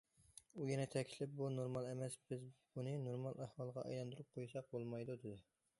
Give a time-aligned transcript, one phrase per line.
[0.53, 5.43] ئۇ يەنە تەكىتلەپ« بۇ نورمال ئەمەس، بىز بۇنى نورمال ئەھۋالغا ئايلاندۇرۇپ قويساق بولمايدۇ» دېدى.